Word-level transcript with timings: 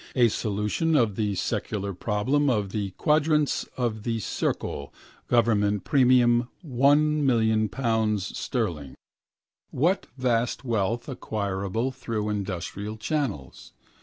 A 0.15 0.29
solution 0.29 0.95
of 0.95 1.15
the 1.15 1.35
secular 1.35 1.93
problem 1.93 2.49
of 2.49 2.71
the 2.71 2.89
quadrature 2.97 3.67
of 3.77 4.01
the 4.01 4.19
circle, 4.19 4.91
government 5.27 5.83
premium 5.83 6.49
£ 6.65 6.67
1,000,000 6.67 8.19
sterling. 8.19 8.95
Was 9.71 9.97
vast 10.17 10.63
wealth 10.65 11.07
acquirable 11.07 11.91
through 11.91 12.29
industrial 12.29 12.97
channels? 12.97 13.73